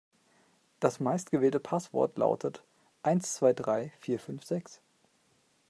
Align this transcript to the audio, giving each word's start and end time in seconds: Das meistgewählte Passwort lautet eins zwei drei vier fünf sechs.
Das 0.79 0.99
meistgewählte 0.99 1.59
Passwort 1.59 2.17
lautet 2.17 2.63
eins 3.03 3.35
zwei 3.35 3.53
drei 3.53 3.93
vier 3.99 4.17
fünf 4.19 4.43
sechs. 4.45 4.81